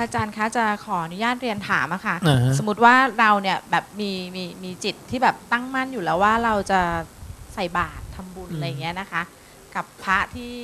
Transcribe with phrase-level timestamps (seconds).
[0.00, 6.80] ระอาจารย์คะจะขออนุญาตเรียนถามอะค่ะ อ่าฮะ สมมติว่าเราเนี่ยแบบมีมีมีจิตที่แบบตั้งมั่นอยู่แล้วว่าเราจะ
[7.54, 9.22] ใส่บาตรทำบุญอะไรอย่างเงี้ยนะคะ
[9.74, 10.54] กับพระที่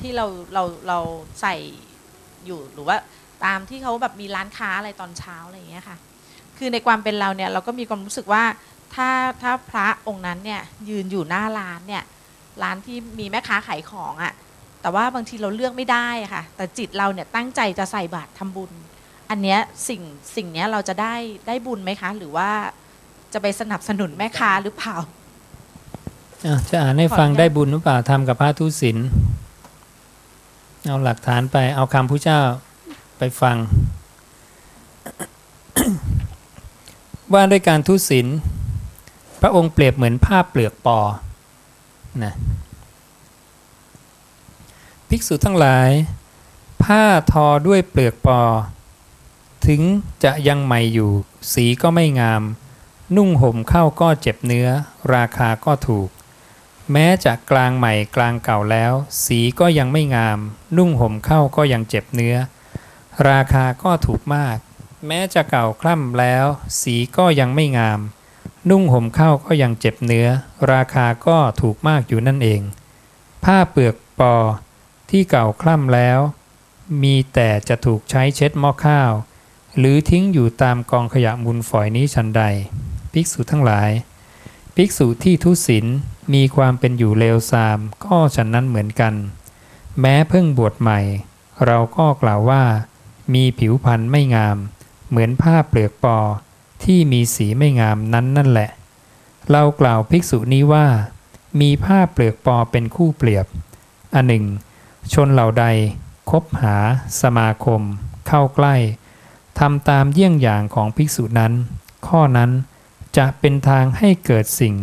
[0.00, 0.98] ที่เราเราเรา
[1.40, 1.54] ใส่
[2.46, 2.96] อยู่หรือว่า
[3.44, 5.96] ตามที่เขาแบบมีร้านค้าอะไรตอนเช้าอะไรอย่างเงี้ยค่ะ
[6.58, 8.44] คือในความเป็นเราเนี่ยเราก็มีความรู้สึกว่า
[8.94, 9.10] ถ้า
[9.42, 12.04] ถ้าพระองค์นั้นเนี่ยยืนอยู่หน้าร้านเนี่ย
[12.62, 14.32] ร้านที่มีแม่ค้าขายของอะ่ะ
[14.82, 18.72] แต่ว่าบางทีเราเลือกไม่ได้อะค่ะ แต่จิตเราเนี่ยตั้งใจจะใส่บาตรทำบุญ
[19.30, 20.02] อันเนี้ยสิ่ง
[20.36, 21.14] สิ่งเนี้ยเราจะได้
[21.46, 22.50] ได้บุญไหมคะ หรือว่า
[23.32, 24.96] จะไปสนับสนุนแม่ค้าหรือเปล่า
[26.46, 28.96] อะจะอ่านให้ฟังขออนุญาตได้บุญหรือเปล่าทำกับพระทุศิล
[30.84, 32.40] เอาหลักฐานไปเอาคำพระเจ้า
[33.18, 33.56] ไปฟัง
[37.32, 38.26] ว่าด้วยการทุศิล
[39.40, 40.98] พระองค์เปรียบเหมือนผ้าเปลือกปอ
[42.24, 42.34] นะ
[45.08, 45.90] ภิกษุทั้งหลาย
[46.84, 48.40] ผ้าทอด้วยเปลือกปอ
[49.66, 49.82] ถึง
[50.24, 51.12] จะยังใหม่อยู่
[51.52, 52.42] สีก็ไม่งาม
[53.16, 54.68] นุ่งห่มเข้าก็เจ็บเนื้อ
[55.14, 56.08] ราคาก็ถูก
[56.92, 58.92] แม้จะกลางใหม่กลางเก่าแล้ว
[59.24, 60.38] สีก็ยังไม่งาม
[60.76, 62.36] นุ่งห่มเข้าก็ยังเจ็บเนื้อ
[63.28, 64.56] ราคาก็ถูกมาก
[65.06, 66.44] แม้จะเก่าคล่ำแล้ว
[66.80, 68.00] สีก็ยังไม่งาม
[68.70, 70.28] นุ่งห่มเข้าก็ยังเจ็บเนื้อ
[70.72, 72.60] ราคาก็ถูกมากอยู่นั่นเอง
[73.44, 74.34] ผ้าเปลือกปอ
[75.10, 76.18] ที่เก่าคล่ำแล้ว
[77.02, 79.12] มีแต่จะถูกใช้เช็ดหม้อข้าว
[79.78, 82.42] หรือทิ้งอยู่ตามกองขยะมูลฝอยนี้ชันใด
[83.12, 83.90] ภิกษุทั้งหลาย
[84.76, 85.86] ภิกษุที่ทุศีล
[86.34, 89.14] มีความเป็นอยู่เลวทราม ก็ฉันนั้นเหมือนกัน
[90.00, 91.00] แม้เพิ่งบวชใหม่
[91.66, 92.64] เราก็กล่าวว่า
[93.34, 94.56] มีผิวพรรณไม่งาม
[95.08, 96.18] เหมือนผ้าเปลือกปอ
[96.84, 98.70] ที่มีสีไม่งามนั้นนั่นแหละ
[99.50, 100.86] เรากล่าวภิกษุนี้ว่า
[101.60, 103.46] มีผ้าเปลือกปอเป็นคู่เปรียบ
[104.14, 104.44] อันหนึ่ง
[105.12, 105.66] ชนเหล่าใด
[106.30, 106.76] คบหา
[107.22, 107.82] สมาคม
[108.26, 108.74] เข้าใกล้
[109.58, 111.52] ทำตามเยี่ยงอย่างของภิกษุนั้น
[112.06, 112.50] ข้อนั้น
[113.16, 114.74] จะเป็นทางให้เกิดสิ่ง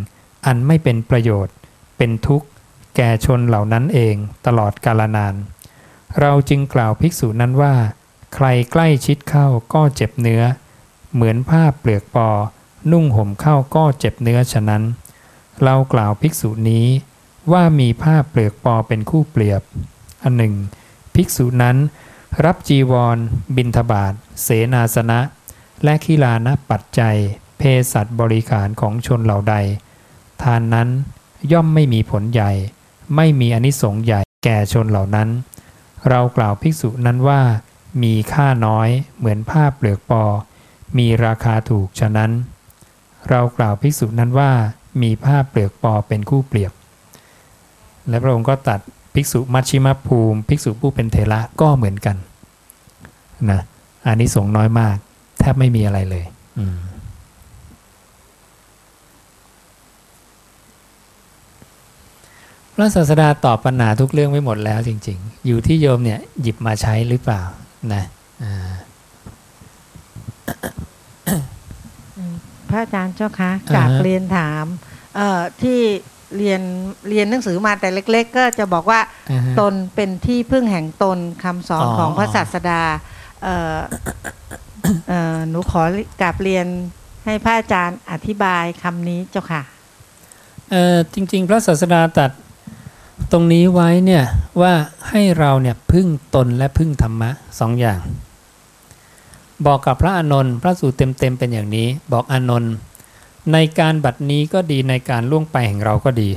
[0.46, 1.56] อันไม่เป็นประโยชน์
[1.98, 2.48] เป็นทุกข์
[2.96, 5.36] แก่ชนเหล่านั้นเองตลอดกาลนาน
[6.20, 7.76] เราจึงกล่าวภิกษุนั้นว่า
[8.36, 10.44] ใครใกล้ชิดเข้าก็เจ็บเนื้อ
[11.14, 12.30] เหมือนผ้าเปลือกปอ
[12.92, 14.84] นุ่งห่มเข้าก็เจ็บเนื้อฉะนั้น
[15.64, 16.86] เรากล่าวภิกษุนี้
[17.52, 19.62] ว่ามีผ้าเปลือกปอเป็นคู่เปรียบ
[20.24, 20.54] อันหนึ่ง
[21.16, 21.78] ภิกษุนั้น
[22.42, 23.18] รับจีวร
[23.56, 24.14] บินทบาท
[24.44, 25.20] เสนาสนะ
[25.84, 27.18] และขีลานะปัจจัย
[27.58, 27.62] เพ
[27.92, 29.56] สัตบริขารของชนเหล่าใด
[30.44, 30.90] ทานนั้น
[31.52, 32.52] ย่อมไม่มีผลใหญ่
[33.16, 35.30] ไม่มีอนิสงส์ใหญ่แก่ชนเหล่านั้น
[36.10, 37.42] เรากล่าวภิกษุนั้นว่า
[38.04, 40.24] มีค่าน้อยเหมือนผ้าเปลือกปอ
[40.98, 42.32] มีราคาถูกฉะนั้น
[43.30, 44.52] เรากล่าวภิกษุนั้นว่า
[45.02, 46.74] มีผ้าเปลือกปอเป็นคู่เปรียบ
[48.08, 48.80] และพระองค์ก็ตัด
[49.14, 52.18] ภิกษุมัชชิมภูมิ ภิกษุผู้เป็นเทระก็เหมือนกัน
[53.52, 53.62] นะ
[54.06, 54.96] อันนี้สงส์น้อยมาก
[55.40, 56.26] แทบไม่มีอะไรเลย
[56.60, 56.80] อืม
[62.76, 67.44] พระศาสดาตอบปัญหาทุกเรื่องไว้หมดแล้วจริง ๆ อยู่ที่โยมเนี่ยหยิบมาใช้หรือเปล่า
[67.94, 68.04] นะ
[68.44, 68.74] อ่า
[72.70, 74.66] พระอาจารย์เจ้าคะอ่าฮะจากเรียนถาม
[75.16, 75.80] เอ่อที่
[76.38, 76.62] เรียน
[77.10, 79.00] เรียนหนังสือมาแต่เล็ก ๆ ก็จะบอกว่า
[79.32, 82.82] อ่าฮะตนเป็นที่พึ่งแห่งตนคำสอนอ๋อของพระศาสดา
[83.44, 83.80] เอ่อ
[85.08, 85.82] เอ่อหนูขอ
[86.22, 86.68] กราบเรียน
[87.26, 89.62] ให้พระอาจารย์อธิบายคำนี้เจ้าค่ะ
[90.72, 92.32] เออจริง ๆ พระศาสดาตรัด
[93.32, 94.24] ตรงนี้ไว้เนี่ย
[94.62, 94.74] ว่า
[95.10, 97.30] ให้เราเนี่ยพึ่งตนและพึ่งธรรมะ
[97.60, 98.00] สองอย่าง
[99.66, 102.74] บอกกับพระอานนท์พระสูตรเต็มๆเป็นอย่างนี้ บอกอานนท์
[103.52, 106.30] ในการบัดนี้ก็ดีในการล่วงไปแห่งเราก็ดี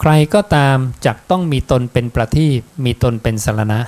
[0.00, 0.76] ใครก็ตาม
[1.06, 3.80] จักต้องมีตนเป็นประทีปมีตนเป็นสารณะ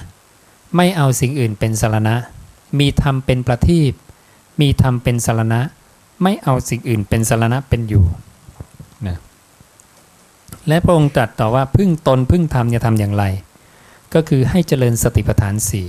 [0.77, 2.15] ไม่เอาสิ่งอื่นเป็นสารณะ
[2.79, 3.93] มีธรรมเป็นประทีป
[4.61, 5.61] มีธรรมเป็นสารณะ
[6.23, 8.05] ไม่เอาสิ่งอื่นเป็นสารณะเป็นอยู่
[9.07, 9.17] นะ
[10.69, 13.25] และพระองค์ตรัสต่อว่าพึ่งตนพึ่งธรรมจะทำอย่างไร
[14.15, 15.87] ก็คือให้เจริญสติปัฏฐานสี่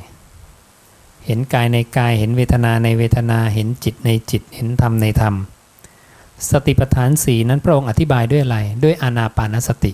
[1.28, 5.36] เห็นกายในกายเห็นเวทนาในเวทนาเห็นจิตในจิตเห็นธรรมในธรรม
[6.52, 9.92] สติปัฏฐานสี่นั้นพระองค์อธิบายด้วยอะไรด้วยอานาปานสติ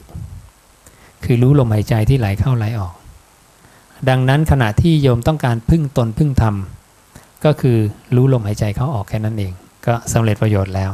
[1.24, 2.94] คือรู้ลมหายใจที่ไหลเข้าไหลออก
[4.09, 6.56] ดังนั้นขณะที่โยมต้องการพึ่งตนพึ่งธรรม
[7.45, 7.77] ก็คือ
[8.15, 9.53] รู้ลมหายใจเข้าออกแค่นั้นเอง
[9.85, 10.91] ก็สำเร็จประโยชน์แล้ว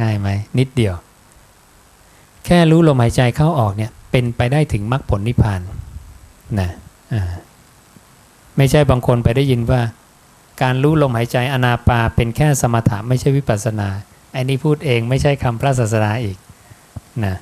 [0.00, 0.28] ง่ายไหม
[0.58, 0.94] นิดเดียว
[2.44, 5.60] แค่รู้ลมหายใจเข้าออกเนี่ยเป็นไปได้ถึงมรรคผลนิพพาน
[6.60, 6.70] นะ
[7.14, 7.32] อ่า
[8.58, 9.80] ไม่ใช่บางคนไปได้ยินว่า
[10.62, 13.88] การรู้ลมหายใจอนาปาเป็นแค่สมถะไม่ใช่วิปัสนา
[14.32, 16.36] ไอ้นี่พูดเองไม่ใช่คำพระศาสดาอีก
[17.24, 17.36] นะ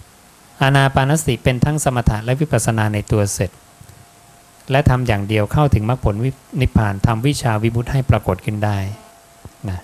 [0.62, 3.50] อานาปานสติเป็นทั้งสมถะและวิปัสนาในตัวเสร็จ
[4.70, 6.14] และทำอย่างเดียวเข้าถึงมรรคผล
[6.60, 8.78] นิพพานทำวิชาวิมุตให้ปรากฏขึ้นได้
[9.70, 9.80] นะ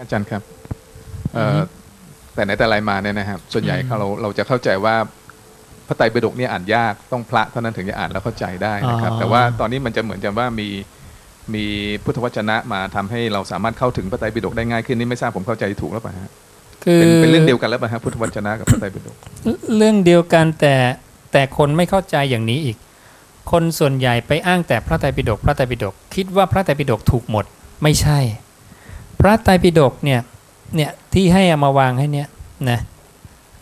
[0.00, 0.42] อาจารย์ครับ
[1.34, 1.60] เอ่ออ
[2.34, 4.94] แต่ไหนแต่ไรมาเนี่ยนะครับ ส่วนใหญ่เขาเราเราจะเข้าใจว่า
[5.86, 10.68] พระไตรปิฎกเนี่ยอ่านยากต้องพระเท่านั้นถึงจะอ่านแล้วเข้าใจได้นะครับอ๋อแต่ว่าตอนนี้มันจะเหมือนจะว่ามี
[11.54, 11.64] มี
[12.04, 16.30] พุทธวจนะมาทำให้เราสามารถเข้าถึงพระไตรปิฎกได้ง่ายขึ้นนี่ไม่ทราบผมเข้าใจถูกหรือเปล่าฮะ
[16.84, 19.16] คือเป็นเป็นเรื่องเดียวกันแล้วป่ะฮะพุทธวจนะกับพระไตรปิฎก
[19.76, 20.74] เรื่องเดียวกันแต่
[21.32, 22.76] แต่คนไม่เข้าใจอย่างนี้อีก
[23.50, 27.44] คนส่วนใหญ่ไปอ้างแต่พระไตรปิฎกพระไตรปิฎกคิดว่าพระไตรปิฎกถูกหมด
[27.82, 28.18] ไม่ใช่
[29.20, 30.20] พระไตรปิฎกเนี่ย
[30.74, 32.28] เนี่ยที่ให้เอามาวางให้เนี่ย
[32.70, 32.80] นะ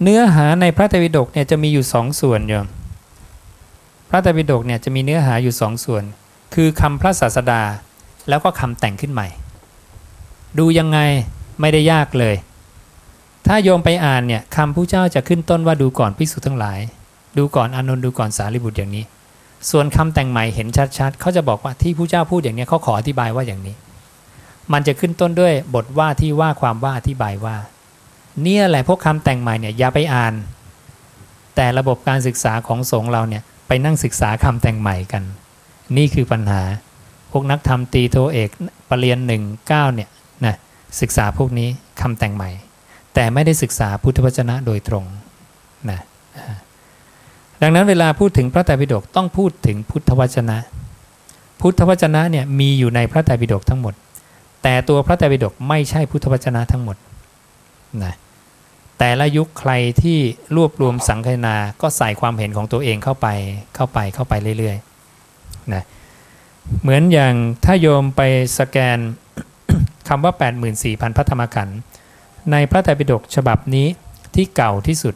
[0.02, 2.66] เนื้อหาในพระไตรปิฎกเนี่ยจะมีอยู่สองส่วนโยม
[4.10, 6.02] พระไตรปิฎกเนี่ยจะมีเนื้อหาอยู่สองส่วน
[6.54, 7.62] คือคำพระศาสดา
[8.28, 9.28] แล้วก็คำแต่งขึ้นใหม่
[10.58, 10.98] ดูยังไง
[11.60, 12.36] ไม่ได้ยากเลย
[13.46, 16.78] ถ้าโยมไปอ่านเนี่ยคำผู้เจ้าจะขึ้นต้นว่าดูก่อนภิกษุทั้งหลาย
[17.38, 19.04] ดูก่อนอานนท์ดูก่อนสารีบุตรอย่างนี้
[19.70, 20.68] ส่วนคำแต่งใหม่เห็น
[20.98, 23.74] ชัดๆเขาจะบอกว่าที่ผู้เจ้าพูดอย่างนี้เขาขออธิบายว่าอย่างนี้
[24.72, 27.56] มันจะขึ้นต้นด้วยบทว่าที่ว่าความว่าอธิบายว่า
[28.42, 30.34] เนี่ยแหละพวกคำแต่งใหม่เนี่ยอย่าไปอ่าน
[31.56, 35.22] แต่ระบบการศึกษาของสงฆ์เราเนี่ยไปนั่งศึกษาคำแต่งใหม่กัน
[35.96, 36.62] นี่คือปัญหา
[37.32, 38.50] พวกนักธรรมตีโทเอก
[38.88, 40.08] ปรริญญาหนึ่งเก้าเนี่ย
[40.44, 40.54] นะ
[41.00, 41.68] ศึกษาพวกนี้
[42.00, 42.50] คำแต่งใหม่
[43.14, 45.04] แต่ไม่ได้ศึกษาพุทธวจนะโดยตรง
[45.90, 46.00] นะ
[47.62, 50.58] ดังนั้นเวลาพูดถึงพระไตรปิฎกต้องพูดถึงพุทธวจนะ
[51.60, 53.94] พุทธวจนะเนี่ยมีอยู่ในพระไตรปิฎกทั้งหมด
[54.68, 56.96] แต่ตัวพระไตรปิฎกไม่ใช่พุทธวจนะทั้งหมด
[58.04, 58.14] นะ
[58.98, 59.72] แต่ละยุคใคร
[60.02, 60.18] ที่
[60.56, 63.28] รวบรวมสังคนาก็ใส่ความเห็นของตัวเองเข้าไป
[63.74, 65.82] เข้าไปเข้าไปเรื่อยๆนะ
[66.80, 67.34] เหมือนอย่าง
[67.64, 68.22] ถ้าโยมไป
[68.58, 68.98] สแกน
[70.08, 70.32] คำว่า
[70.74, 71.78] 84,000 พระธรรมขันธ์
[72.52, 73.86] ในพระไตรปิฎกฉบับนี้
[74.34, 75.14] ที่เก่าที่สุด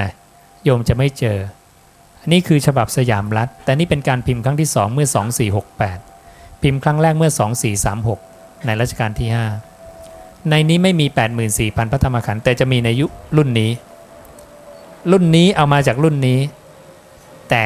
[0.00, 0.10] นะ
[0.64, 1.38] โยมจะไม่เจอ
[2.26, 5.08] นนี้คือฉบับสยามรัฐ แต่นี่เป็นการพิมพ์ครั้งที่ 2 เมื่อ
[5.84, 8.33] 2468 พิมพ์ครั้งแรกเมื่อ 2436
[8.66, 9.28] ในรัชกาลที่
[9.88, 11.06] 5 ในนี้ไม่มี
[11.48, 13.06] 84,000 พระธรรมขันธ์แต่จะมีในยุ
[13.36, 13.70] รุ่นนี้
[15.12, 16.38] รุ่นนี้เอามาจากรุ่นนี้
[17.48, 17.62] แต่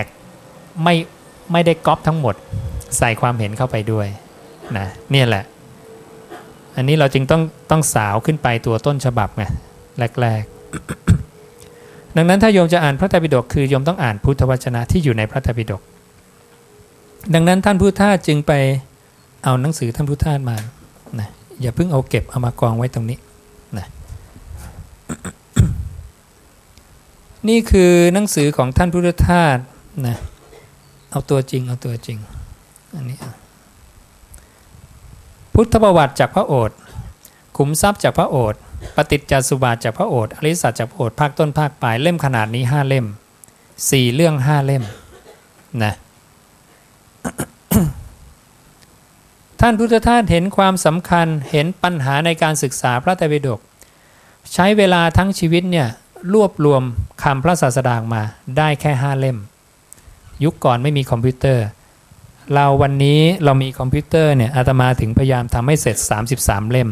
[0.83, 0.95] ไม่
[1.53, 2.35] ไม่ได้ก๊อปทั้งหมด
[2.99, 4.07] ใส่ความเห็นเข้าไปด้วย
[4.77, 5.45] นะเนี่ยแหละ
[6.77, 9.45] อันนี้เราจึงต้องต้องสาวขึ้นไปตัวต้นฉบับไง
[10.21, 15.83] แรกๆ ดังนั้นถ้าโยมจะอ่านพระไตรปิฎกคือโยมต้องอ่านพุทธวจนะที่อยู่ในพระไตรปิฎก
[17.35, 18.53] ดังนั้นท่านพุทธทาสจึงไป
[19.45, 20.59] เอาหนังสือท่านพุทธทาสมา
[21.61, 23.19] อย่าเพิ่งเอาเก็บเอามากองไว้ตรงนี้
[23.79, 23.87] นะ
[27.49, 29.59] นี่คือหนังสือของท่านพุทธทาส
[30.07, 30.17] นะ
[31.11, 32.19] เอาตัวจริงเอาตัวจริง
[32.95, 33.19] อันนี้
[35.55, 36.77] พุทธประวัติจากพระโอษฐ์
[37.57, 38.61] ขุมทรัพย์จากพระโอษฐ์
[38.97, 43.07] ปฏิจจสุบาทจากพระโอษฐ์อริสัตจากพระโอษฐ์ภาคต้นภาคปลายเล่มขนาดนี้ห้าเล่ม
[43.91, 44.85] สี่เรื่องห้าเล่ม
[45.85, 45.95] นะ
[49.61, 53.61] ท่านพุทธทาสเห็นความสำคัญเห็นปัญหาในการศึกษาพระไตรปิฎก
[54.55, 55.89] ใช้เวลาทั้งชีวิตเนี่ย
[56.35, 56.83] รวบรวม
[57.23, 58.23] คำพระศาสดามา
[58.59, 59.39] ได้แค่ห้าเล่ม
[60.45, 61.67] ยุคก่อนไม่มีคอมพิวเตอร์
[62.55, 65.97] เราวันนี้เรามีคอมพิวเตอร์เนี่ยอาตมาถึงพยายามทำให้เสร็จ
[66.35, 66.91] 33 เล่ม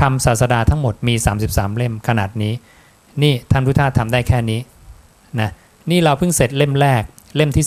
[0.00, 1.14] คำศาสดาทั้งหมดมี
[1.46, 2.52] 33 เล่มขนาดนี้
[3.22, 4.60] นี่ท่านพุทธทาสทำได้แค่นี้
[5.40, 5.50] นะ
[5.90, 7.02] นี่เราเพิ่งเสร็จเล่มแรก
[7.36, 7.64] เล่มที่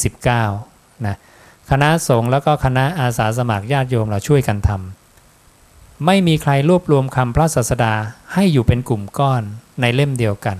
[0.51, 1.15] 19นะ
[1.71, 7.93] คณะสงฆ์แล้วก็คณะอาสาสมัครญาติโยมเราช่วยกันทำไม่มีใครรวบรวมคำพระศาสดา
[8.33, 9.41] ให้อยู่เป็นกลุ่มก้อน
[9.81, 10.57] ในเล่มเดียวกัน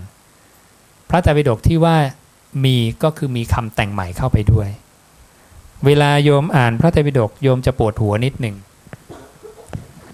[1.09, 1.97] พระไตรปิฎกที่ว่า
[2.63, 4.69] มีก็คือมีคำแต่งใหม่เข้าไปด้วย
[5.85, 8.55] เวลาโยมอ่านพระไตรปิฎกโยมจะปวดหัวนิดหนึ่ง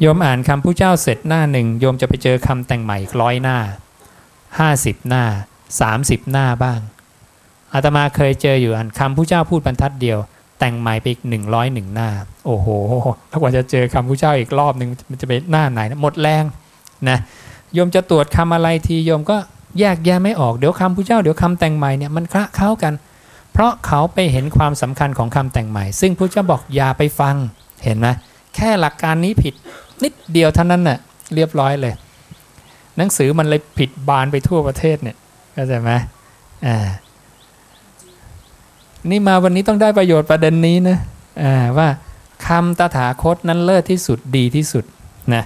[0.02, 3.58] โยมอ่านคำผู้เจ้าเสร็จหน้าหนึ่งโยมจะไปเจอคำแต่งใหม่ร้อยหน้า
[4.60, 5.24] ห้าสิบหน้า
[5.80, 6.80] สามสิบหน้าบ้าง
[7.74, 10.20] อาตมาเคยเจออยู่อันคำผู้เจ้าพูดบรรทัดเดียว
[10.62, 12.10] แต่งใหม่ไปอีกหนึ่งร้อยหนึ่งหน้า
[12.46, 12.68] โอ้โห
[13.32, 16.44] ถ้ากว่าจะเจอคำผู้เจ้าอีกรอบหนึ่งมันจะไปหน้าไหนนะหมดแรง
[17.10, 17.18] นะ
[17.74, 19.38] โยมจะตรวจคำอะไรทีโยมก็
[19.80, 22.94] แยกแยะไม่ออกเดี๋ยวคำผู้เจ้าเดี๋ยวคำแต่งใหม่เนี่ยมันคละเข้ากัน
[23.54, 27.36] เพราะเขาไปเห็นความสำคัญของคำแต่งใหม่ ซึ่งพระเจ้าบอกอย่าไปฟัง
[27.84, 28.08] เห็นไหม
[28.56, 29.54] แค่หลักการนี้ผิด
[30.04, 30.98] นิดเดียวเท่านั้นน่ะ
[31.36, 31.94] เรียบร้อยเลย
[32.98, 35.16] หนังสือมันเลยผิดบานไปทั่วประเทศเนี่ย
[35.54, 35.92] เข้าใจไหม
[36.66, 36.78] อ่า
[39.10, 40.98] นี่มาวันนี้ต้องได้ประโยชน์ประเด็นนี้นะ
[41.78, 41.90] ว่า
[42.48, 44.86] คำตถาคตนั้นเลิศที่สุดดีที่สุด
[45.34, 45.44] นะ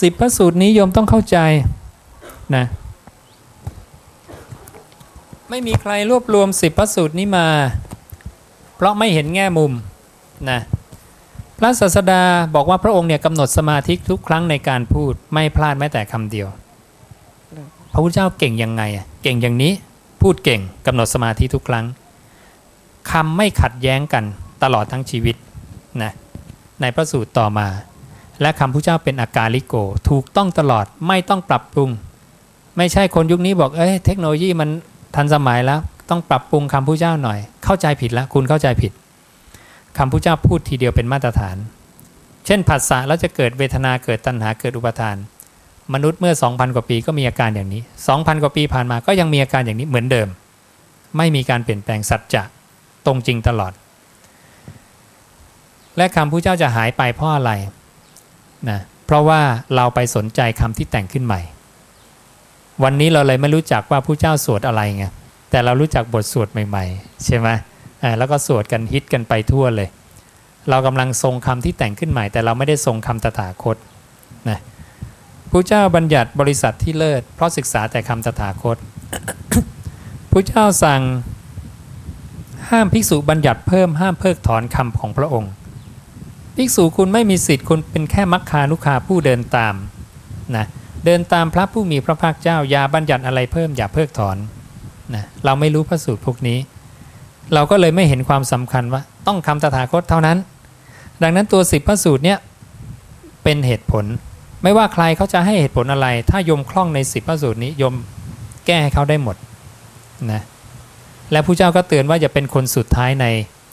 [0.00, 1.38] สิบพระสูตรนี้โยมต้องเข้าใจ
[2.56, 2.64] นะ
[5.50, 7.46] ไม่มีใครรวบรวมสิบพระสูตรนี้มา
[8.76, 9.72] เพราะไม่เห็นแง่มุม
[10.50, 10.60] นะ
[11.58, 12.22] พระศาสดา
[12.54, 16.48] บอกว่าพระองค์เนี่ยกำหนดสมาธิทุกครั้งในการพูดไม่พลาดแม้แต่คำเดียว
[17.92, 19.72] พระพุทธเจ้าเก่งยังไงอะเก่งอย่างนี้
[20.22, 21.86] พูดเก่งกำหนดสมาธิทุกครั้ง
[23.12, 24.24] คำไม่ขัดแย้งกัน
[24.62, 25.36] ตลอดทั้งชีวิต
[26.02, 26.12] นะ
[26.80, 27.68] ในพระสูตรต่อมา
[28.40, 29.74] และคำพุทธเจ้าเป็นอากาลิโก
[30.08, 31.90] ถูกต้องตลอดไม่ต้องปรับปรุง
[32.76, 34.70] ไม่ใช่คนยุคนี้บอกเอ้ยเทคโนโลยีมัน
[35.16, 35.80] ทันสมัยแล้ว
[36.10, 38.92] ต้องปรับปรุงคำพุทธเจ้าหน่อย เข้าใจผิดแล้วคุณเข้าใจผิด
[39.98, 41.56] คำพุทธเจ้าพูดทีเดียวเป็นมาตรฐาน
[42.46, 45.16] เช่นผัสสะแล้วจะเกิดเวทนาเกิดตัณหาเกิดอุปทาน
[45.94, 50.28] มนุษย์เมื่อ 2,000 กว่าปีก็มีอาการอย่างนี้ 2,000 กว่าปีผ่านมาก็ยังมีอาการอย่างนี้เหมือนเดิม
[51.16, 52.42] ไม่มีการเปลี่ยนแปลงสัจจะ
[53.06, 53.72] ตรงจริงตลอด
[55.96, 57.52] และคำพุทธเจ้าจะหายไปเพราะอะไร
[58.70, 59.40] นะเพราะว่า
[59.76, 61.40] เราไปสนใจคำที่แต่งขึ้นใหม่
[62.84, 65.04] วันนี้เราเลยไม่รู้จักว่าผู้เจ้าสวดอะไรไง
[65.50, 67.48] แต่เรารู้จักบทสวดใหม่ ๆ ใช่ไหม
[68.18, 69.88] แล้วก็สวดกันฮิตกันไปทั่วเลย
[70.70, 73.76] เรากำลังทรงคำที่แต่งขึ้นใหม่ แต่เราไม่ได้ทรงคำตถาคต
[74.48, 74.58] นะ
[75.50, 78.76] ผู้เจ้าบัญญัติบริษัทที่เลิศ เพราะศึกษาแต่คำตถาคต
[80.30, 81.02] ผู้เจ้าสั่ง
[82.70, 85.50] ห้ามภิกษุบัญญัติเพิ่มห้ามเพิกถอนคำของพระองค์
[86.56, 89.74] ภิกษุคุณไม่มีสิทธิ์คุณเป็นแค่มักคานุคาผู้เดินตาม
[90.56, 90.66] นะ
[91.04, 94.36] เดินตามพระผู้มีพระภาคเจ้าอย่าบัญญัติอะไรเพิ่มอย่าเพิกถอน
[95.14, 96.58] นะเราไม่รู้พระสูตรพวกนี้
[97.54, 100.38] เราก็เลยไม่เห็นความสำคัญว่า ต้องคำตถาคตเท่านั้น
[101.22, 102.38] ดังนั้นตัวสิบพระสูตรเนี่ย
[103.42, 104.04] เป็นเหตุผล
[104.66, 107.94] ไม่ว่าใครเขาจะให้เหตุผลอะไร ถ้าโยมคล่องในสิบพระสูตรนี้โยม
[108.66, 109.36] แก้ให้เขาได้หมด
[110.32, 110.42] นะ
[111.32, 113.26] และผู้เจ้าก็เตือนว่าอย่าเป็นคนสุดท้ายใน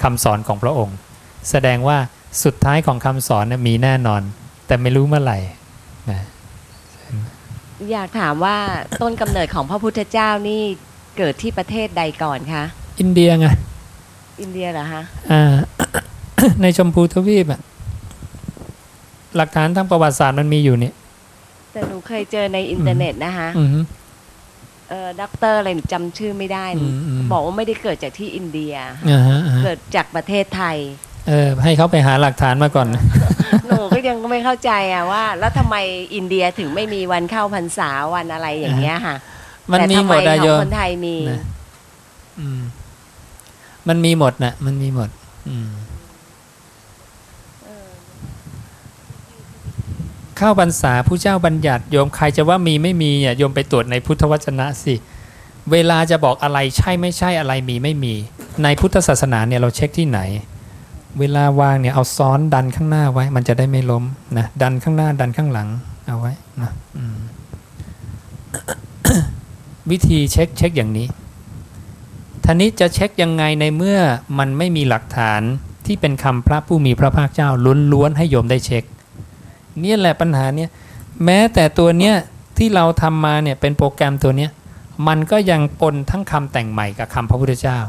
[0.04, 0.98] คำสอนของพระองค์
[1.50, 1.98] แสดงว่า
[2.44, 4.22] สุดท้ายของคำสอนเนี่ยมีแน่นอน
[4.68, 5.38] แต่ไม่รู้เมื่อไหร่
[6.12, 6.22] นะ
[7.92, 8.58] อยากถามว่า
[9.02, 10.62] ต้นกำเนิดของพระพุทธเจ้านี่
[11.18, 12.64] เกิดที่ประเทศใดก่อนคะ
[13.00, 13.48] อินเดียไง
[14.42, 15.54] อินเดียเหรอคะอ่า
[16.62, 17.62] ในชมพูทวีปอะ
[19.38, 20.92] หลักฐานทางประวัติศาสตร์มันมีอยู่นี่
[21.72, 23.80] แต่หนูเคยเจอในอินเทอร์เน็ตนะคะอือฮึ
[24.90, 28.74] เออด็อกเตอร์อะไรหนูจำชื่อไม่ได้หนูอืมอืมบอกว่าไม่ได้เกิดจากที่อินเดีย
[29.10, 30.78] อ่าฮะอ่าฮะเกิดจากประเทศไทย
[31.28, 32.88] เออ ให้เขาไปหาหลักฐานมาก่อน
[33.68, 35.76] หนูก็ยังไม่เข้าใจอะว่า แล้วทำไม
[36.16, 39.16] อินเดียถึงไม่มีวันเข้าพรรษาวันอะไรอย่างเงี้ยค่ะ
[39.72, 41.42] มันแต่มีทำหไมมดอะขโยองมคนไทยมีนะ
[42.40, 42.62] อืม
[43.88, 45.10] มันมีหมดนะมันมีหมด
[45.50, 45.70] อืม
[50.38, 54.96] เข้าพรรษาผู้เจ้าบัญญัติโยมใครจะว่ามีไม่มีเนี่ยโยมไปตรวจในพุทธวจนะสิ
[55.72, 58.14] เวลาจะบอกอะไรใช่ไม่ใช่อะไรมีไม่มี
[58.64, 60.20] ในพุทธศาสนาเนี่ยเราเช็คที่ไหน
[61.20, 64.04] เวลาวางเนี่ยเอาซ้อนดันข้างหน้าไว้ มันจะได้ไม่ล้ม
[64.38, 65.68] นะดันข้างหน้าดันข้างหลัง
[66.08, 66.72] เอาไว้นะ
[69.92, 71.08] วิธีเช็คเช็คอย่างนี้
[72.44, 74.00] ท่านี้จะเช็คยังไงในเมื่อ
[74.40, 75.42] มันไม่มีหลักฐาน
[75.86, 77.50] ที่เป็นคำพระผู้มีพระภาคเจ้า
[77.92, 78.84] ล้วนๆให้โยมได้เช็ค
[79.82, 80.70] เนี่ยแหละปัญหาเนี่ย
[81.26, 82.16] แม้แต่ตัวเนี้ย
[82.58, 84.52] ที่เราทำมาเนี่ยเป็นโปรแกรมตัวเนี้ย
[85.08, 87.80] มันก็ยังปนทั้งคำแต่งใหม่กับคำพระพุทธเจ้า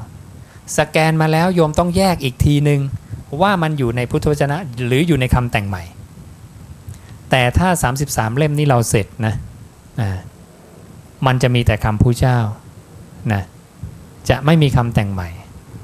[0.79, 2.81] สแกนมาแล้วโยมต้องแยกอีกทีหนึ่ง
[3.43, 5.83] ว่ามันอยู่ในพุทธวจนะหรืออยู่ในคำแต่งใหม่
[7.31, 7.69] แต่ถ้า
[8.03, 9.35] 33 เล่มนี้เราเสร็จนะ
[10.01, 10.19] อ่า
[11.27, 12.39] มันจะมีแต่คำพุทธเจ้า
[13.33, 13.43] นะ
[14.29, 15.29] จะไม่มีคำแต่งใหม่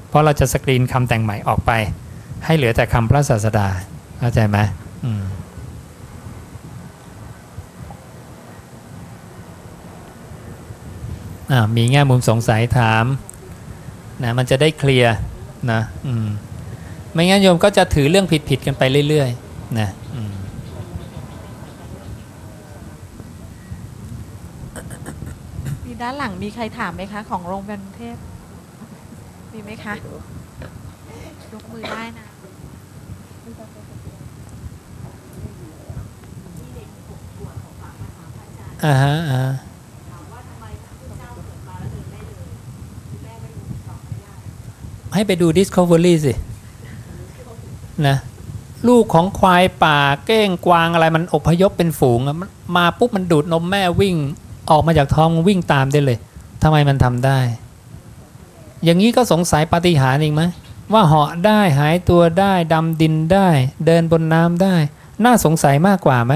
[0.09, 1.71] เพราะเราจะสกรีนคำแต่งใหม่ออกไป
[2.45, 3.67] ให้เหลือแต่คำพระศาสดา
[4.19, 4.57] เข้าใจไหม
[5.05, 5.27] อืม อ่า
[11.77, 13.05] มีแง่มุมสงสัยถาม
[14.23, 15.15] นะมันจะได้เคลียร์
[15.71, 16.27] นะอืม
[17.13, 20.33] ไม่งั้นโยมก็จะถือเรื่องผิดๆกันไปเรื่อยๆนะอืม
[25.85, 28.17] มีด้านหลังมีใครถามไหมคะ ของโรงพยาบาลกรุงเทพ
[29.53, 29.95] มีไหมคะ
[31.53, 32.25] ยกมือได้นะ
[38.85, 39.53] อ่าฮะอ่าฮะ
[45.13, 46.33] ให้ไปดู Discovery สิ
[48.07, 48.17] นะ
[48.87, 52.19] ลูกของควายป่าเก้งกวางอะไรมันอพยพเป็นฝูง
[52.75, 54.15] มาปุ๊บมันดูดนมแม่วิ่ง
[54.69, 56.17] ออกมาจากท้องวิ่งตามได้เลย
[56.63, 57.39] ทำไมมันทำได้
[58.83, 60.43] อย่างนี้ก็สงสัยปาฏิหาริย์อีกไหม
[60.93, 63.47] ว่าเหาะได้หายตัวได้ดำดินได้
[63.85, 64.75] เดินบนน้ำได้
[65.23, 66.33] น่าสงสัยมากกว่าไหม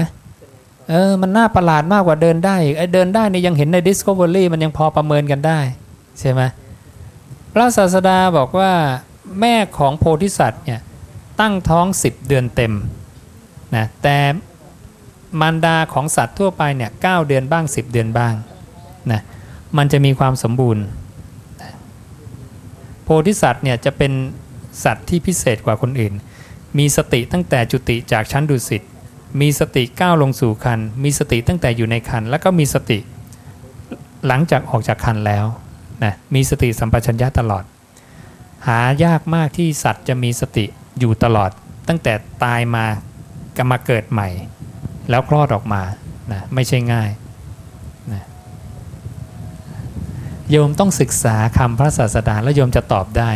[0.90, 5.58] เออมันน่าประหลาดมากกว่าเดินได้อีกไอเดินได้เนี่ยยังเห็นใน Discovery มันยังพอประเมินกันได้
[6.20, 6.42] ใช่ไหม
[7.58, 8.72] ระศาสดาบอกว่า
[9.40, 10.80] แม่ของโพธิสัตว์เนี่ย
[11.40, 12.74] ตั้งท้อง10เดือนเต็ม
[13.76, 14.18] นะแต่
[15.40, 18.34] มารดาของสัตว์ทั่วไปเนี่ยเเดือนบ้าง 10 เดือนบ้าง
[19.12, 19.20] นะ
[19.76, 20.84] มันจะมีความสมบูรณ์
[21.62, 21.72] นะ
[23.02, 24.12] โพธิสัตว์เนี่ยจะเป็น
[24.84, 26.14] สัตว์ที่พิเศษกว่าคนอื่น
[26.78, 28.82] มีสติตั้งแต่จุติจากชั้นดุสิต
[29.40, 32.98] มีสติก้าวลงสู่คันมีสติตั้งแต่อยู่ในคันแล้วก็มีสติ
[34.26, 35.46] หลังจากออกจากคันแล้ว
[36.04, 37.64] นะมีสติสัมปชัญญะตลอด
[38.68, 40.64] หายากมากที่สัตว์จะมีสติ
[40.98, 41.50] อยู่ตลอด
[41.88, 42.12] ตั้งแต่
[42.44, 42.86] ตายมา
[43.56, 44.28] ก็มาเกิดใหม่
[45.10, 45.82] แล้วคลอดออกมา
[46.32, 47.10] นะไม่ใช่ง่าย
[48.12, 48.22] นะ
[50.50, 53.30] โยมต้องศึกษาคำพระศาสดาแล้วโยมจะตอบได้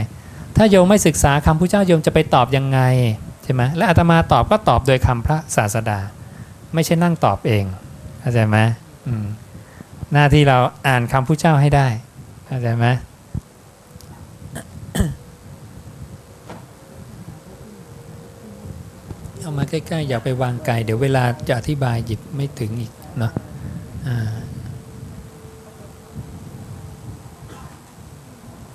[0.56, 2.80] ถ้าโยมไม่ศึกษาคำพระเจ้าโยมจะไปตอบยังไง
[3.42, 5.98] ใช่ไหมและอาตมาตอบก็ตอบโดยคำพระศาสดา
[6.74, 7.64] ไม่ใช่นั่งตอบเอง
[8.20, 8.56] เข้าใจไหม
[9.08, 9.26] อืม
[10.12, 11.88] หน้าที่เราอ่านคำพระเจ้าให้ได้
[12.50, 12.86] เข้าใจไหม
[19.40, 23.32] เอามาใกล้ๆอย่าไปวางไกลเดี๋ยวเวลาจะอธิบายหยิบไม่ถึงอีกเนาะ
[24.06, 24.34] อ่า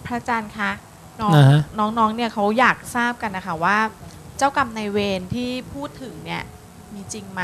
[0.05, 0.71] พระอาจารย์คะ
[1.19, 3.77] น้องอ่าฮะน้องๆเนี่ยเขาอยากทราบกันนะคะว่า
[4.37, 6.43] เจ้ากรรมในายเวรที่พูดถึงเนี่ย
[6.93, 7.43] มีจริงไหม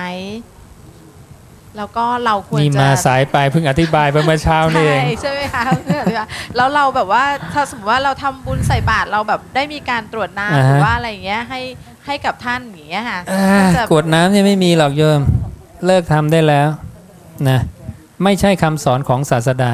[1.78, 7.24] แล้วก็เราควรนี่จะมาสายไปเพิ่งอธิบายไปเมื่อเช้านี่ใช่เองใช่ไหมคะเพื่อนๆแล้วเราแบบว่า
[7.54, 11.60] ถ้าสมมติว่าเราทำบุญใส่บาตรเราแบบได้มีการตรวจน้ำอ่าฮะหรือว่าอะไรอย่างเงี้ยให้
[12.06, 15.22] ให้กับท่านอย่างเงี้ยค่ะอ่าก็จะกรวดน้ำเนี่ยไม่มีหรอกโยม
[15.86, 16.68] เลิกทำได้แล้ว
[17.50, 17.60] นะ
[18.24, 19.74] ไม่ใช่คำสอนของศาสดา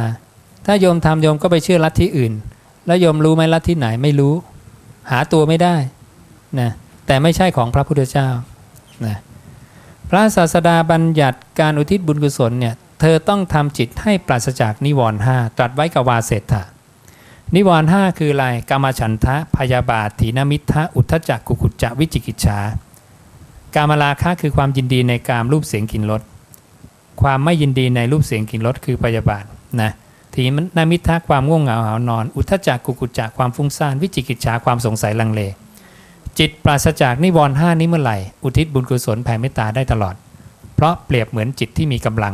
[0.66, 2.34] ถ้าโยมทำโยมก็ไปเชื่อลัทธิอื่น
[2.88, 4.34] แล้วโยมรู้ไหมลัทธิไหนไม่รู้
[5.12, 5.76] หาตัวไม่ได้
[6.60, 6.70] นะ
[7.08, 8.28] แต่ไม่ใช่ของพระพุทธเจ้า
[9.06, 9.18] นะ
[10.10, 16.64] พระศาสดาบัญญัติการอุทิศบุญกุศลเนี่ยเธอต้องทำจิตให้ปราศจากนิวรณ์ห้าตรัสไว้กับวาเศรษฐะ
[17.56, 22.60] นิวรณ์ห้าคืออะไรกามฉันทะพยาบาทถีนมิทะอุทธจักกุกุจจะวิจิกิจฉา
[23.76, 26.22] กามราคะคือความยินดีในการรูปเสียงกลิ่นรส
[27.22, 29.44] ความไม่ยินดีในรูปเสียงกลิ่นรสคือพยาบาท
[29.82, 29.92] นะ
[30.34, 30.44] ที
[30.78, 35.42] นามิทะความง่วงเหงาหานอน อุทธจักกุกุจจะความฟุ้งซ่านวิจิกิจฉาความสงสัยลังเล
[36.40, 40.16] จิตปราศจากนิวรณ์ห้านี้เมื่อไหร่ อุทิศบุญกุศลแผ่เมตตาได้ตลอด
[40.76, 42.34] เพราะเปรียบเหมือนจิตที่มีกำลัง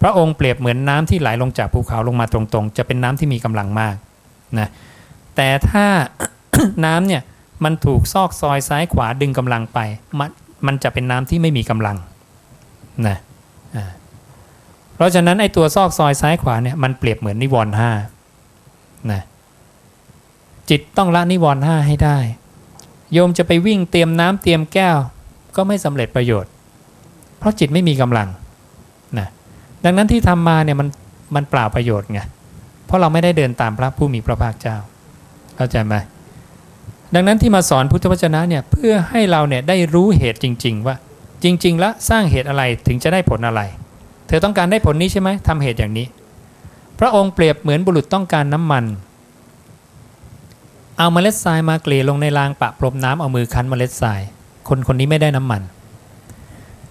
[0.00, 3.94] พระองค์เปรียบเหมือนน้ำที่ไหลลงจากภูเขาลงมาตรงๆ จะเป็นน้ำที่มีกำลังมาก
[4.58, 4.68] นะ
[5.36, 5.86] แต่ถ้า
[6.84, 7.22] น้ำเนี่ย
[7.64, 9.78] มันถูกซอกซอยซ้ายขวาดึงกำลังไป
[10.18, 10.30] มัน
[10.66, 11.96] มันจะเป็นน้ำที่ไม่มีกำลัง
[13.06, 13.16] นะ
[14.94, 17.90] เพราะฉะนั้นไอ้ตัวซอกซอยซ้ายขวาเนี่ยมันเปรียบเหมือนนิวรณ์ห้า
[19.12, 19.22] นะ
[20.70, 22.18] จิตต้องละนิวรณ์ห้าให้ได้
[23.12, 24.98] โยมจะไปวิ่งเตรียมน้ำเตรียมแก้ว
[25.56, 26.50] ก็ไม่สำเร็จประโยชน์
[27.38, 28.28] เพราะจิตไม่มีกำลัง
[29.18, 29.28] นะ
[29.84, 30.88] ดังนั้นที่ทำมาเนี่ยมัน
[31.34, 32.20] มันเปล่าประโยชน์ไง
[32.86, 34.76] เพราะเราไม่ได้เดินตามพระผู้มีพระภาคเจ้า
[35.56, 35.94] เข้าใจไหม
[37.14, 40.96] ดังนั้นที่มาสอนพุทธวจนะเนี่ยเพื่อให้เราเนี่ยได้รู้เหตุจริง ๆ ว่า
[41.44, 43.60] จริง ๆ แล้วสร้างเหตุอะไรถึงจะได้ผลอะไร
[44.28, 46.06] เธอต้องการได้ผลนี้ใช่ไหมทำเหตุอย่างนี้
[46.98, 48.84] พระองค์เปรียบเหมือนบุรุษต้องการน้ำมัน
[51.00, 54.20] เอาเมล็ดทรายมาเกลี่ยลงในรางปะพรมน้ำเอามือคั้นเมล็ดทราย
[54.68, 55.62] คนคนนี้ไม่ได้น้ำมัน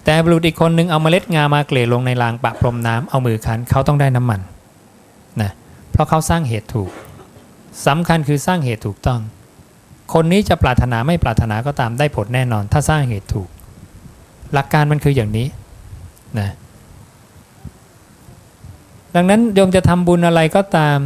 [0.04, 4.40] แต่บุรุษอีกคนหนึ่งเอาเมล็ดงามาเกลี่ยลงในรางปะพรมน้ำเอามือคั้นเขาต้องได้น้ำมัน
[5.40, 5.50] นะ
[5.90, 6.90] เพราะเขาสร้างเหตุถูก
[7.86, 9.20] สำคัญคือสร้างเหตุถูกต้อง
[10.12, 13.48] คนนี้จะปรารถนาไม่ปรารถนาก็ตามได้ผลแน่นอน ถ้าสร้างเหตุถูก
[14.52, 15.46] หลักการมันคืออย่างนี้
[16.38, 16.48] นะ
[19.14, 20.98] ดังนั้นโยมจะทำบุญอะไรก็ตาม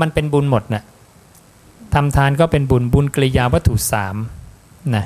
[0.00, 0.84] มันเป็นบุญหมดนะ่ะ
[1.94, 4.16] ทำทานก็เป็นบุญบุญกริยาวัตถุสาม
[4.94, 5.04] นะ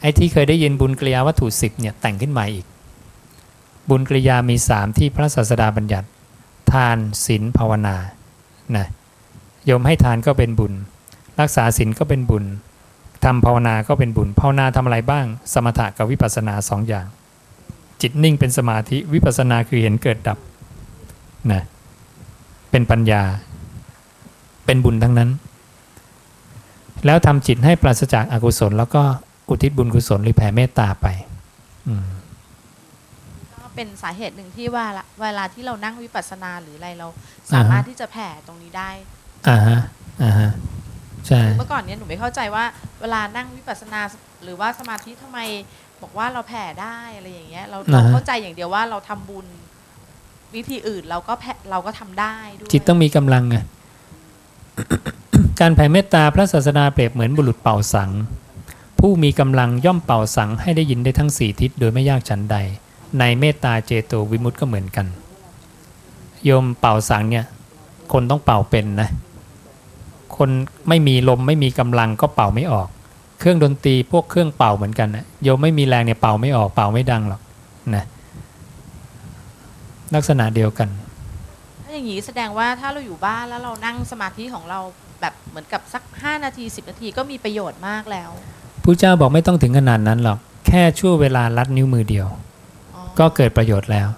[0.00, 2.66] ไอ้ที่เคยได้ยินบุญกริยาวัตถุสิบเนี่ยแต่งขึ้นมาอีก
[3.90, 6.08] บุญกริยามีสามที่พระศาสดาบัญญัติ
[6.72, 7.96] ทานศีลภาวนา
[8.76, 8.86] นะ
[9.66, 10.72] โยมให้ทานก็เป็นบุญ
[11.40, 12.44] รักษาศีลก็เป็นบุญ
[13.24, 17.06] ทำภาวนาก็เป็นบุญภาวนาทำอะไรบ้าง สมถะกับวิปัสสนาสองอย่าง
[18.00, 20.38] จิตนิ่งเป็นสมาธิวิปัสสนาคือเห็นเกิดดับ
[21.52, 21.62] นะ
[22.70, 23.22] เป็นปัญญา
[24.66, 25.30] เป็นบุญทั้งนั้น
[27.06, 29.02] แล้วทำจิตให้ปราศจากอากุศล แล้วก็
[29.48, 31.06] อุทิศบุญกุศลหรือแผ่เมตตาไป
[31.88, 32.06] อืม
[33.62, 37.08] ก็เป็นสาเหตุหนึ่งที่ว่าละเวลาที่เรานั่งวิปัสสนาหรืออะไรเรา
[37.52, 38.90] สามารถที่จะแผ่ตรงนี้ได้
[39.48, 39.80] อ่าฮะ
[40.22, 40.50] อ่าฮะ
[41.26, 42.64] ใช่เมื่อก่อนเนี้ยหนูไม่เข้าใจว่า
[43.00, 44.00] เวลานั่งวิปัสสนา
[44.44, 45.38] หรือว่าสมาธิทำไม
[46.02, 49.46] บอกว่าเราแผ่ได้อะไรอย่างเงี้ย เราเราอ่าฮะเข้าใจอย่างเดียวว่าเราทำบุญ
[50.54, 53.56] วิธีอื่นเราก็แผ่เราก็ทำได้ด้วยจิตต้องมีกำลังไง
[55.60, 58.10] การแผ่เมตตาพระศาสดาเปรียบเหมือนบุรุษเป่าสัง
[58.98, 62.56] ผู้มีกำลังย่อมเป่าสังให้ได้ยินได้ทั้งสี่ทิศโดยไม่ยากฉันใด
[63.18, 65.06] ในเมตตาเจโตวิมุตต์ก็เหมือนกัน
[66.44, 67.46] โยมเป่าสังเนี่ย
[68.12, 69.08] คนต้องเป่าเป็นนะ
[70.36, 70.50] คน
[70.88, 72.88] ไม่มีลมไม่มีกำลังก็เป่าไม่ออก
[73.38, 77.40] เครื่องดนตรีพวกเครื่องเป่าเหมือนกันนะโยมไม่มีแรงเนี่ยเป่าไม่ออกเป่าไม่ดังหรอก
[77.94, 78.04] นะ
[80.14, 80.88] ลักษณะเดียวกัน
[81.94, 84.78] อย่างนี้แสดงว่าถ้าเราอยู่บ้านแล้วเรานั่งสมาธิของเรา
[85.20, 88.30] แบบเหมือนกับสัก 5 นาที 10 นาทีก็มีประโยชน์มากแล้ว
[88.84, 92.28] ผู้เจ้าบอกไม่ต้องถึงขนาดนั้นหรอก แค่ชั่วเวลาลัดนิ้วมือเดียว
[92.94, 94.08] อ๋อก็เกิดประโยชน์แล้ว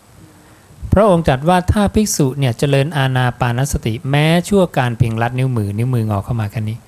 [0.92, 6.78] พระองค์จัดว่าถ้าภิกษุเนี่ยเจริญอาณาปานสติ แม้ชั่วการเพียงลัดนิ้วมือนิ้วมืองอเข้ามาแค่นี้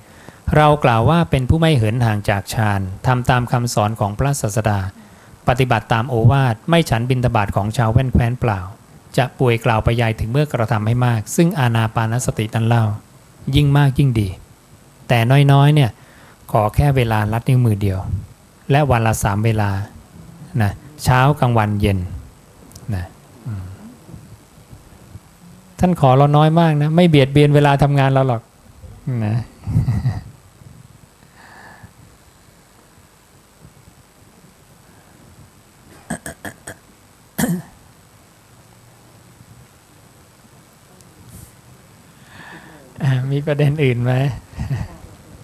[0.55, 4.79] เรากล่าวว่าเป็นผู้ไม่เหินห่างจากฌานทำตามคำสอนของพระศาสดา
[5.47, 8.59] ปฏิบัติตามโอวาทไม่ฉันบินตบาทของชาวแว่นแคว้นเปล่า
[9.17, 12.83] จะป่วยกล่าวไปยายถึงเมื่อกระทำให้มาก ซึ่งอาณาปานสตินั้นเล่า
[13.55, 14.27] ยิ่งมากยิ่งดี
[15.07, 15.19] แต่
[15.51, 15.89] น้อยๆเนี่ย
[16.51, 17.99] ขอแค่เวลาลัดนิ้วมือเดียว
[18.71, 19.69] และวันละสามเวลา
[20.61, 20.71] นะ
[21.03, 21.97] เช้ากลางวันเย็น
[22.95, 23.05] นะ
[25.79, 28.41] ท่านขอเราน้อยมากนะ ไม่เบียดเบียนเวลาทำงานเราหรอก
[29.25, 29.35] นะ
[43.03, 44.13] อะ มีประเด็นอื่นไหม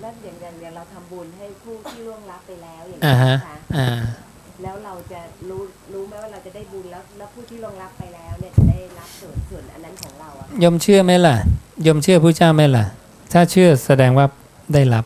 [0.02, 3.88] แล้วอย่างอย่างอย่างเราทำบุญให้ผู้ที่ล่วงลับไปแล้วอย่างอ่านี้ฮะนะคะอ่า
[4.64, 5.62] แล้วเราจะรู้
[5.94, 11.36] รู้ไหมว่าเราจะได้บุญแล้วแล้วผู้ที่ล่วงลับไปแล้วเนี่ยจะได้รับส่วนส่วนอันนั้นของเราอะยมเชื่อไหมล่ะ
[11.88, 12.86] ยมเชื่อผู้เจ้าไหมล่ะ
[13.34, 14.26] ถ้าเชื่อแสดงว่า
[14.74, 15.06] ได้รับ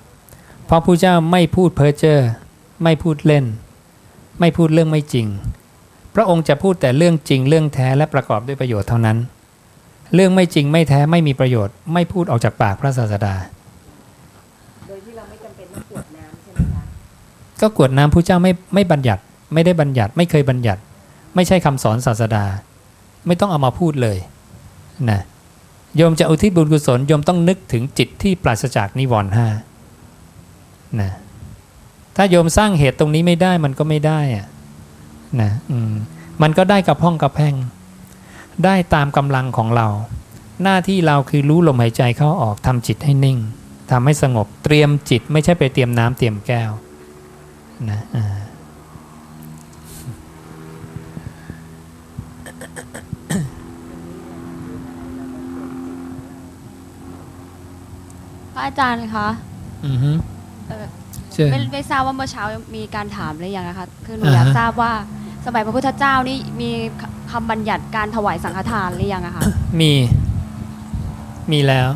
[0.65, 2.19] เพราะผู้เจ้าไม่พูดเพ้อเจ้อ
[2.84, 3.45] ไม่พูดเล่น
[4.39, 5.28] ไม่พูดเรื่องไม่จริง
[6.15, 9.17] พระองค์จะพูดแต่เรื่องจริงเรื่องแท้และประกอบด้วยประโยชน์เท่านั้น
[10.13, 13.36] เรื่องไม่จริงไม่แท้ไม่มีประโยชน์ ไม่พูดออกจากปากพระศาสดา
[14.88, 16.84] โดยที่เราไม่จำเป็นต้องกรวดน้ำใช่ไหมคะ
[17.62, 19.22] ก็กรวดน้ำผู้เจ้าไม่ไม่บัญญัติ
[19.54, 20.82] ไม่ได้บัญญัติ ไม่เคยบัญญัติ
[21.36, 22.46] ไม่ใช่คำสอนศาสดา
[23.28, 24.17] ไม่ต้องเอามาพูดเลย
[25.10, 25.20] นะ
[25.98, 29.48] โยมจะอุทิศบุญกุศลโยมต้องนึกถึงจิตที่ปราศจากนิวรณ์ห้า
[31.02, 31.12] นะ
[32.15, 34.46] ถ้าโยมสร้างเหตุตรงนี้ไม่ได้มันก็ไม่ได้อะ
[35.41, 35.93] นะอืม
[36.41, 37.56] มันก็ได้กับห้องกับแพ่ง
[38.65, 39.88] ได้ตามกำลังของเรา
[40.63, 43.38] หน้าที่เราคือรู้ลมหายใจเข้าออกทำจิตให้นิ่ง
[43.91, 46.72] ทำให้สงบเตรียมจิตไม่ใช่ไปเตรียมน้ำเตรียมแก้ว
[47.89, 48.38] นะอ่า
[58.54, 59.28] พระอาจารย์คะ
[59.86, 60.12] อือฮึ
[60.67, 60.86] เอ่อ
[61.34, 62.43] เชิญไม่ไม่ทราบว่าเมื่อเช้า
[62.76, 64.93] มีการถามหรือยังนะคะ คือหนูอ่าฮะอยากทราบว่า
[65.48, 69.44] สมัยพระพุทธเจ้านี่มีคคำบัญญัติการถวายสังฆทานหรือยังอะคะ
[69.82, 69.92] มี
[71.52, 71.90] มีแล้ว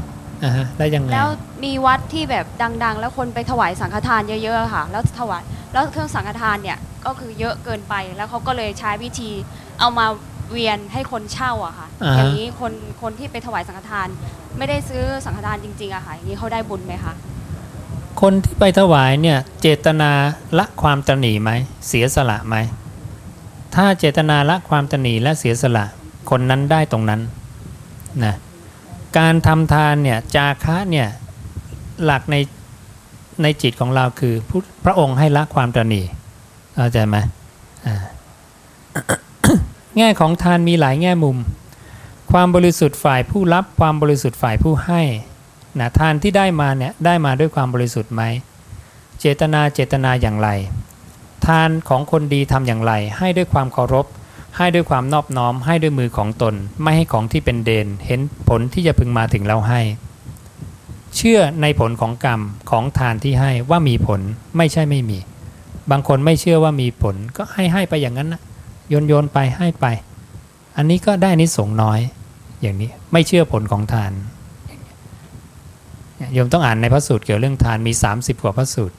[0.44, 1.30] อ่าฮะแล้วยังไงแล้ว
[1.64, 2.46] มีวัดที่แบบ
[2.84, 5.42] ดัง ๆ แล้วคนไปถวายสังฆทานเยอะๆค่ะ แล้วถวาย
[5.74, 9.32] แล้วเครื่องสังฆทานเนี่ยก็คือเยอะเกินไปแล้วเขาก็เลยใช้วิธี
[9.80, 10.06] เอามา
[10.52, 14.08] เวียนให้คนเช่าอะค่ะอ่าฮะอย่างนี้คนคนที่ไปถวายสังฆทาน
[14.58, 17.14] ไม่ได้ซื้อสังฆทานจริงๆอะค่ะอย่างนี้เขาได้บุญไหมคะ
[18.22, 20.12] คนที่ไปถวายเนี่ยเจตนา
[20.58, 21.52] ละความตระหนี่ไหม
[21.88, 22.58] เสียสละไหม
[23.76, 25.86] ถ้าเจตนาละความตนีและเสียสละ
[26.30, 27.22] คนนั้นได้ตรงนั้น
[28.24, 28.36] นะ
[29.18, 31.08] การทำทานเนี่ยจาคะเนี่ย
[32.04, 32.36] หลักใน
[33.42, 34.52] ในจิตของเราคือพ
[34.86, 36.02] พระองค์ให้ละความตนี
[36.76, 37.18] เข้าใจไหม
[39.98, 41.38] แง่ของทานมีหลายแง่มุม
[42.32, 45.02] ความบริสุทธิ์ฝ่ายผู้รับความบริสุทธิ์ฝ่ายผู้ให้
[45.80, 48.24] นะทานที่ได้มาเนี่ยได้มาด้วยความบริสุทธิ์ไหม
[49.20, 54.06] เจตนาเจตนาอย่างไรานของคนดีทำอย่างไร ให้ด้วยความเคารพ
[54.58, 59.82] ให้ด้วยความนอบน้อม ให้ด้วยมือของตน ไม่ให้ของที่เป็นเดน เห็นผลที่จะพึงมาถึงเราให้
[61.16, 64.22] เชื่อในผลของกรรมของทานที่ให้ว่ามีผล
[64.58, 65.20] ไม่ใช่ไม่มี
[65.92, 68.42] บางคนไม่เชื่อว่ามีผลก็ให้ให้ไปอย่างนั้นนะ
[68.90, 69.86] โยนโยนไปให้ไป
[70.78, 72.00] อันนี้ก็ได้นิสงน้อย
[72.62, 74.12] อย่างนี้ไม่เชื่อผลของทาน
[76.34, 78.96] โยมต้องอ่านในพระสูตรเกี่ยวเรื่องทานมี 30 กว่าพระสูตร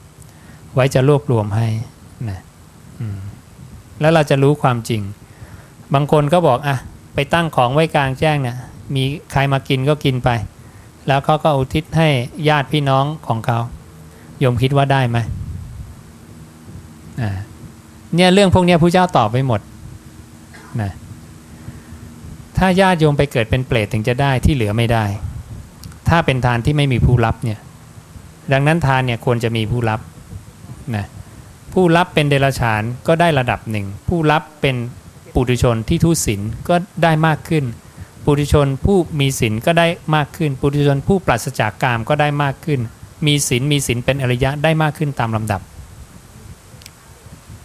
[0.73, 1.67] ไว้จะรวบรวมให้
[2.29, 2.39] นะ
[4.01, 5.01] แล้วเราจะรู้ความจริง
[5.93, 6.77] บางคนก็บอกอะ
[7.13, 8.57] ไปตั้งของไว้กลางแจ้งเนี่ย
[8.95, 10.29] มีใครมากินก็กินไป
[11.07, 12.09] แล้วเขาก็อุทิศให้
[12.49, 13.59] ญาติพี่น้องของเขา
[14.39, 15.17] โยมคิดว่าได้ไหม
[18.15, 19.61] เนี่ยเรื่องพวกนี้พระเจ้าตอบไปหมด
[20.81, 20.91] นะ
[22.57, 25.05] ถ้าญาติโยมไปเกิดเป็นเปรตถึงจะได้ที่เหลือไม่ได้
[26.09, 27.59] ถ้าเป็นทานที่ไม่มีผู้รับเนี่ย
[28.51, 29.99] ดังนั้นทานเนี่ยควรจะมีผู้รับ
[30.95, 31.05] นะ
[31.73, 34.75] ผู้รับเป็นเดรัจฉานก็ได้ระดับหนึ่ง ผู้รับเป็น
[35.33, 37.65] ปุถุชนที่ทุศีลก็ได้มากขึ้น
[38.25, 42.79] ปุถุชนผู้มีศีลก็ได้มากขึ้น ปุถุชนผู้ปราศจากกามก็ได้มากขึ้น
[43.25, 45.61] มีศีลมีศีลเป็นอริยะได้มากขึ้นตามลำดับ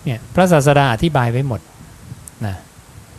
[0.05, 1.61] เนี่ยพระศาสดาอธิบายไว้หมด